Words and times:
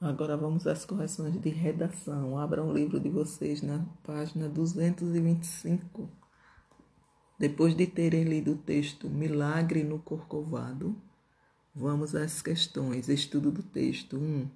Agora 0.00 0.34
vamos 0.34 0.66
às 0.66 0.86
correções 0.86 1.38
de 1.38 1.50
redação. 1.50 2.38
Abra 2.38 2.64
um 2.64 2.72
livro 2.72 2.98
de 2.98 3.10
vocês 3.10 3.60
na 3.60 3.84
página 4.02 4.48
225. 4.48 6.08
Depois 7.38 7.76
de 7.76 7.86
terem 7.86 8.24
lido 8.24 8.52
o 8.52 8.56
texto 8.56 9.10
Milagre 9.10 9.84
no 9.84 9.98
Corcovado, 9.98 10.96
vamos 11.74 12.14
às 12.14 12.40
questões. 12.40 13.10
Estudo 13.10 13.50
do 13.52 13.62
texto 13.62 14.16
1. 14.16 14.48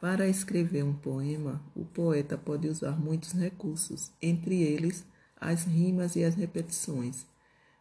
Para 0.00 0.26
escrever 0.26 0.82
um 0.82 0.94
poema, 0.94 1.62
o 1.76 1.84
poeta 1.84 2.36
pode 2.36 2.66
usar 2.66 2.98
muitos 2.98 3.30
recursos, 3.30 4.10
entre 4.20 4.62
eles 4.62 5.06
as 5.40 5.62
rimas 5.62 6.16
e 6.16 6.24
as 6.24 6.34
repetições. 6.34 7.24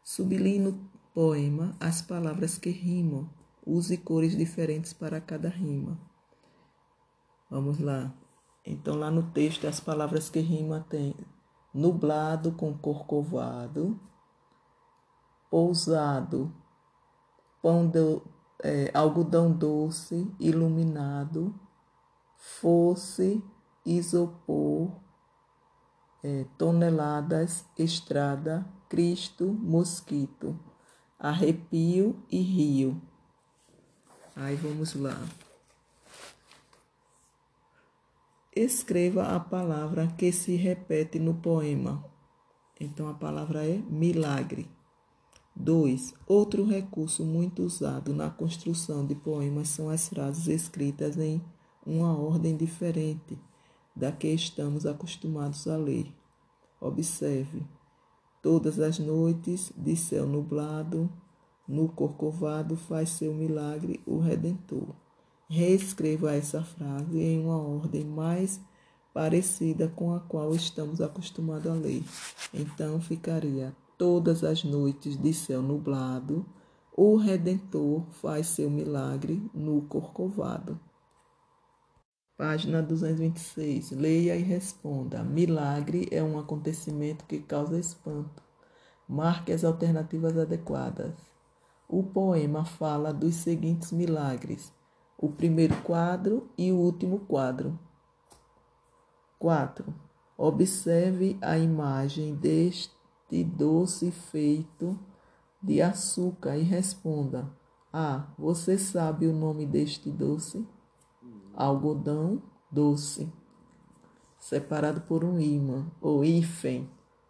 Sublinhe 0.03 0.59
no 0.59 0.91
poema 1.15 1.75
as 1.79 1.99
palavras 1.99 2.59
que 2.59 2.69
rimam. 2.69 3.27
Use 3.65 3.97
cores 3.97 4.37
diferentes 4.37 4.93
para 4.93 5.19
cada 5.19 5.49
rima. 5.49 5.99
Vamos 7.49 7.79
lá. 7.79 8.13
Então, 8.65 8.95
lá 8.95 9.09
no 9.09 9.23
texto, 9.31 9.65
as 9.67 9.79
palavras 9.79 10.29
que 10.29 10.39
rimam 10.39 10.81
tem 10.83 11.15
nublado 11.73 12.51
com 12.51 12.77
corcovado, 12.77 13.99
pousado, 15.49 16.53
pão 17.61 17.87
do, 17.87 18.21
é, 18.63 18.91
algodão 18.93 19.51
doce, 19.51 20.29
iluminado, 20.39 21.53
fosse, 22.35 23.43
isopor, 23.85 24.91
é, 26.23 26.45
toneladas, 26.57 27.65
estrada, 27.77 28.67
Cristo, 28.89 29.45
mosquito, 29.45 30.59
arrepio 31.17 32.21
e 32.29 32.39
rio. 32.41 33.01
Aí 34.35 34.55
vamos 34.55 34.93
lá. 34.95 35.17
Escreva 38.59 39.35
a 39.35 39.39
palavra 39.39 40.07
que 40.17 40.31
se 40.31 40.55
repete 40.55 41.19
no 41.19 41.35
poema. 41.35 42.03
Então 42.81 43.07
a 43.07 43.13
palavra 43.13 43.63
é 43.63 43.77
milagre. 43.87 44.67
2. 45.55 46.15
Outro 46.25 46.65
recurso 46.65 47.23
muito 47.23 47.61
usado 47.61 48.15
na 48.15 48.31
construção 48.31 49.05
de 49.05 49.13
poemas 49.13 49.69
são 49.69 49.91
as 49.91 50.09
frases 50.09 50.47
escritas 50.47 51.19
em 51.19 51.39
uma 51.85 52.17
ordem 52.17 52.57
diferente 52.57 53.37
da 53.95 54.11
que 54.11 54.27
estamos 54.27 54.87
acostumados 54.87 55.67
a 55.67 55.77
ler. 55.77 56.11
Observe: 56.81 57.63
Todas 58.41 58.79
as 58.79 58.97
noites 58.97 59.71
de 59.77 59.95
céu 59.95 60.25
nublado, 60.25 61.07
no 61.67 61.89
corcovado 61.89 62.75
faz 62.75 63.09
seu 63.09 63.35
milagre 63.35 64.01
o 64.03 64.17
Redentor. 64.17 64.95
Reescreva 65.49 66.33
essa 66.33 66.61
frase 66.61 67.17
em 67.17 67.39
uma 67.39 67.57
ordem 67.57 68.03
mais 68.03 68.59
parecida 69.13 69.87
com 69.87 70.13
a 70.13 70.19
qual 70.19 70.53
estamos 70.53 70.99
acostumados 70.99 71.71
a 71.71 71.73
ler. 71.73 72.03
Então 72.53 72.99
ficaria: 72.99 73.73
Todas 73.97 74.43
as 74.43 74.63
noites 74.63 75.15
de 75.15 75.33
céu 75.33 75.61
nublado, 75.61 76.45
o 76.95 77.15
Redentor 77.15 78.03
faz 78.21 78.47
seu 78.47 78.69
milagre 78.69 79.41
no 79.53 79.83
Corcovado. 79.83 80.79
Página 82.37 82.83
226. 82.83 83.91
Leia 83.91 84.35
e 84.35 84.43
responda. 84.43 85.23
Milagre 85.23 86.07
é 86.11 86.21
um 86.21 86.37
acontecimento 86.37 87.23
que 87.25 87.39
causa 87.39 87.79
espanto. 87.79 88.43
Marque 89.07 89.53
as 89.53 89.63
alternativas 89.63 90.37
adequadas. 90.37 91.13
O 91.87 92.03
poema 92.03 92.65
fala 92.65 93.13
dos 93.13 93.35
seguintes 93.35 93.91
milagres: 93.91 94.71
o 95.17 95.29
primeiro 95.29 95.75
quadro 95.81 96.49
e 96.57 96.71
o 96.71 96.77
último 96.77 97.19
quadro. 97.19 97.77
4. 99.39 99.93
Observe 100.37 101.37
a 101.41 101.57
imagem 101.57 102.35
deste 102.35 102.93
doce 103.43 104.11
feito 104.11 104.97
de 105.61 105.81
açúcar 105.81 106.57
e 106.57 106.63
responda: 106.63 107.49
A. 107.91 108.27
Você 108.37 108.77
sabe 108.77 109.27
o 109.27 109.33
nome 109.33 109.65
deste 109.65 110.11
doce? 110.11 110.65
Algodão 111.55 112.41
doce, 112.69 113.31
separado 114.37 115.01
por 115.01 115.23
um 115.23 115.39
ímã 115.39 115.91
ou 115.99 116.23
hífen. 116.23 116.87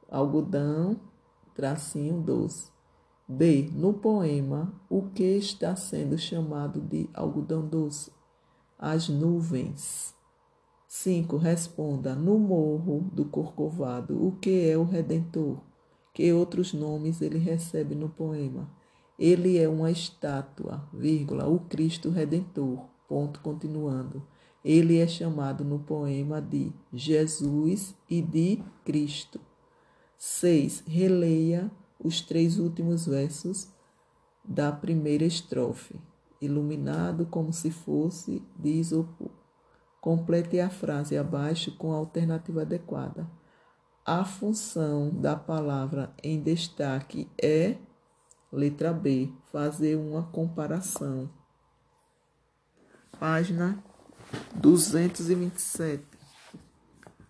Algodão, 0.09 0.99
tracinho 1.55 2.21
doce. 2.21 2.76
B. 3.29 3.69
No 3.73 3.93
poema, 3.93 4.73
o 4.89 5.01
que 5.09 5.35
está 5.35 5.75
sendo 5.75 6.17
chamado 6.17 6.79
de 6.79 7.09
algodão 7.13 7.67
doce? 7.67 8.09
As 8.79 9.09
nuvens. 9.09 10.15
5. 10.87 11.35
Responda: 11.35 12.15
No 12.15 12.39
morro 12.39 13.09
do 13.11 13.25
Corcovado, 13.25 14.25
o 14.25 14.31
que 14.37 14.69
é 14.69 14.77
o 14.77 14.85
Redentor? 14.85 15.59
Que 16.13 16.31
outros 16.31 16.71
nomes 16.71 17.21
ele 17.21 17.37
recebe 17.37 17.93
no 17.95 18.07
poema? 18.07 18.71
Ele 19.19 19.57
é 19.57 19.67
uma 19.67 19.91
estátua, 19.91 20.87
vírgula, 20.93 21.49
o 21.49 21.59
Cristo 21.59 22.09
Redentor. 22.09 22.85
Ponto 23.09 23.41
continuando. 23.41 24.25
Ele 24.63 24.99
é 24.99 25.07
chamado 25.07 25.65
no 25.65 25.79
poema 25.79 26.41
de 26.41 26.71
Jesus 26.93 27.93
e 28.09 28.21
de 28.21 28.63
Cristo. 28.85 29.41
6. 30.17 30.85
Releia 30.87 31.69
os 31.99 32.21
três 32.21 32.59
últimos 32.59 33.05
versos 33.05 33.69
da 34.43 34.71
primeira 34.71 35.25
estrofe, 35.25 35.99
iluminado 36.41 37.25
como 37.25 37.51
se 37.51 37.71
fosse 37.71 38.41
de 38.57 38.69
isopor. 38.69 39.31
Complete 39.99 40.59
a 40.59 40.69
frase 40.69 41.17
abaixo 41.17 41.75
com 41.75 41.91
a 41.91 41.97
alternativa 41.97 42.61
adequada. 42.61 43.29
A 44.05 44.23
função 44.23 45.09
da 45.09 45.35
palavra 45.35 46.13
em 46.23 46.41
destaque 46.41 47.29
é, 47.41 47.77
letra 48.51 48.93
B, 48.93 49.29
fazer 49.51 49.97
uma 49.97 50.23
comparação. 50.23 51.29
Página 53.19 53.83
227. 54.55 56.05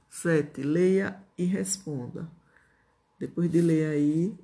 7. 0.10 0.62
Leia 0.62 1.24
e 1.38 1.46
responda. 1.46 2.30
Depois 3.20 3.50
de 3.50 3.62
ler 3.62 3.90
aí, 3.90 4.38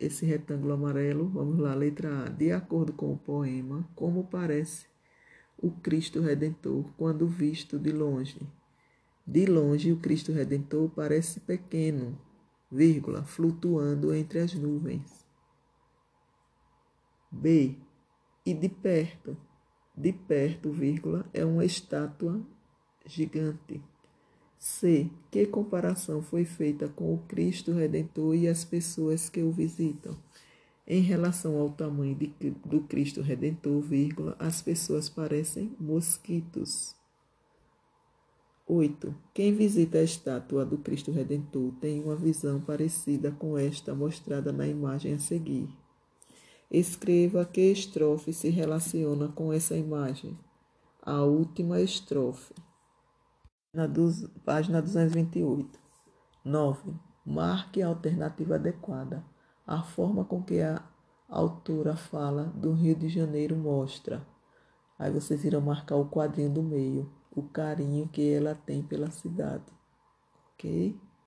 esse 0.00 0.24
retângulo 0.24 0.72
amarelo, 0.72 1.28
vamos 1.28 1.58
lá, 1.58 1.74
letra 1.74 2.24
A. 2.24 2.28
De 2.30 2.50
acordo 2.50 2.92
com 2.92 3.12
o 3.12 3.18
poema, 3.18 3.86
como 3.94 4.24
parece 4.24 4.86
o 5.58 5.70
Cristo 5.70 6.20
Redentor 6.20 6.90
quando 6.96 7.28
visto 7.28 7.78
de 7.78 7.92
longe? 7.92 8.40
De 9.26 9.44
longe, 9.44 9.92
o 9.92 9.98
Cristo 9.98 10.32
Redentor 10.32 10.88
parece 10.90 11.38
pequeno, 11.40 12.18
vírgula, 12.72 13.22
flutuando 13.22 14.14
entre 14.14 14.38
as 14.38 14.54
nuvens. 14.54 15.24
B. 17.30 17.76
E 18.44 18.54
de 18.54 18.68
perto? 18.68 19.36
De 19.94 20.12
perto, 20.12 20.72
vírgula, 20.72 21.28
é 21.34 21.44
uma 21.44 21.64
estátua 21.64 22.40
gigante. 23.04 23.82
C. 24.60 25.10
Que 25.30 25.46
comparação 25.46 26.20
foi 26.20 26.44
feita 26.44 26.86
com 26.86 27.14
o 27.14 27.18
Cristo 27.26 27.72
Redentor 27.72 28.34
e 28.34 28.46
as 28.46 28.62
pessoas 28.62 29.30
que 29.30 29.40
o 29.40 29.50
visitam? 29.50 30.14
Em 30.86 31.00
relação 31.00 31.56
ao 31.56 31.70
tamanho 31.70 32.14
de, 32.14 32.30
do 32.66 32.82
Cristo 32.82 33.22
Redentor, 33.22 33.80
vírgula, 33.80 34.36
as 34.38 34.60
pessoas 34.60 35.08
parecem 35.08 35.74
mosquitos. 35.80 36.94
8. 38.66 39.14
Quem 39.32 39.54
visita 39.54 39.96
a 39.96 40.02
estátua 40.02 40.66
do 40.66 40.76
Cristo 40.76 41.10
Redentor 41.10 41.72
tem 41.80 42.04
uma 42.04 42.14
visão 42.14 42.60
parecida 42.60 43.30
com 43.30 43.56
esta 43.56 43.94
mostrada 43.94 44.52
na 44.52 44.68
imagem 44.68 45.14
a 45.14 45.18
seguir. 45.18 45.70
Escreva 46.70 47.46
que 47.46 47.62
estrofe 47.62 48.30
se 48.34 48.50
relaciona 48.50 49.28
com 49.28 49.50
essa 49.54 49.74
imagem. 49.74 50.38
A 51.00 51.22
última 51.22 51.80
estrofe 51.80 52.52
página 54.44 54.82
228. 54.82 55.78
9. 56.44 56.92
Marque 57.24 57.80
a 57.80 57.86
alternativa 57.86 58.56
adequada. 58.56 59.24
A 59.64 59.80
forma 59.80 60.24
com 60.24 60.42
que 60.42 60.60
a 60.60 60.82
autora 61.28 61.94
fala 61.94 62.46
do 62.46 62.72
Rio 62.72 62.96
de 62.96 63.08
Janeiro 63.08 63.54
mostra. 63.54 64.26
Aí 64.98 65.12
vocês 65.12 65.44
irão 65.44 65.60
marcar 65.60 65.94
o 65.94 66.10
quadrinho 66.10 66.50
do 66.50 66.62
meio, 66.64 67.08
o 67.30 67.42
carinho 67.44 68.08
que 68.08 68.32
ela 68.32 68.56
tem 68.56 68.82
pela 68.82 69.08
cidade. 69.10 69.72
Ok? 70.54 71.00